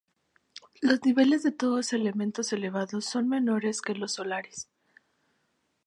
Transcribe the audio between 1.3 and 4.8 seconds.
de todos los elementos evaluados son menores que los solares.